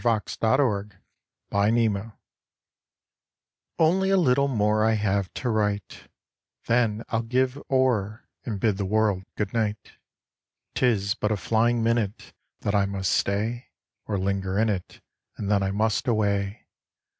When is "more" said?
4.47-4.83